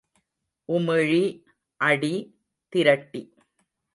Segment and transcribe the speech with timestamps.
[0.69, 1.43] உமிழி,
[1.81, 2.13] அடி,
[2.73, 3.21] திரட்டி.